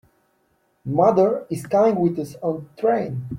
Mother 0.83 1.45
is 1.51 1.67
coming 1.67 1.95
with 1.95 2.17
us 2.17 2.35
on 2.41 2.67
the 2.75 2.81
train. 2.81 3.29